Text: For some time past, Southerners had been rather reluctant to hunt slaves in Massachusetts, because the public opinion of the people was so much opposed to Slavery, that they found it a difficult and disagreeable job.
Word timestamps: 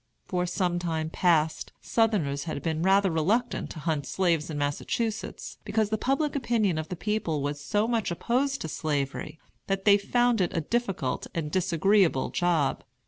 For 0.25 0.47
some 0.47 0.79
time 0.79 1.11
past, 1.11 1.73
Southerners 1.79 2.45
had 2.45 2.63
been 2.63 2.81
rather 2.81 3.11
reluctant 3.11 3.69
to 3.69 3.77
hunt 3.81 4.07
slaves 4.07 4.49
in 4.49 4.57
Massachusetts, 4.57 5.59
because 5.63 5.91
the 5.91 5.95
public 5.99 6.35
opinion 6.35 6.79
of 6.79 6.89
the 6.89 6.95
people 6.95 7.43
was 7.43 7.63
so 7.63 7.87
much 7.87 8.09
opposed 8.09 8.61
to 8.61 8.67
Slavery, 8.67 9.39
that 9.67 9.85
they 9.85 9.99
found 9.99 10.41
it 10.41 10.57
a 10.57 10.61
difficult 10.61 11.27
and 11.35 11.51
disagreeable 11.51 12.31
job. 12.31 12.83